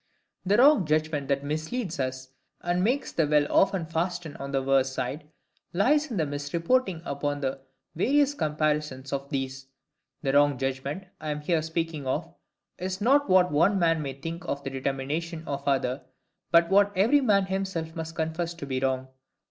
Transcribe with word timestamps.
The 0.47 0.57
wrong 0.57 0.87
judgment 0.87 1.27
that 1.27 1.43
misleads 1.43 1.99
us, 1.99 2.29
and 2.61 2.83
makes 2.83 3.11
the 3.11 3.27
will 3.27 3.45
often 3.51 3.85
fasten 3.85 4.35
on 4.37 4.51
the 4.51 4.63
worse 4.63 4.91
side, 4.91 5.29
lies 5.73 6.09
in 6.09 6.17
misreporting 6.17 7.03
upon 7.05 7.41
the 7.41 7.61
various 7.93 8.33
comparisons 8.33 9.13
of 9.13 9.29
these. 9.29 9.67
The 10.23 10.33
wrong 10.33 10.57
judgment 10.57 11.03
I 11.19 11.29
am 11.29 11.41
here 11.41 11.61
speaking 11.61 12.07
of 12.07 12.33
is 12.79 12.99
not 12.99 13.29
what 13.29 13.51
one 13.51 13.77
man 13.77 14.01
may 14.01 14.13
think 14.13 14.43
of 14.47 14.63
the 14.63 14.71
determination 14.71 15.43
of 15.47 15.61
another, 15.67 16.01
but 16.49 16.71
what 16.71 16.91
every 16.97 17.21
man 17.21 17.45
himself 17.45 17.95
must 17.95 18.15
confess 18.15 18.55
to 18.55 18.65
be 18.65 18.79
wrong. 18.79 19.07